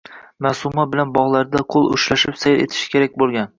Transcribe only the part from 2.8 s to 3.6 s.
kerak boʼlgan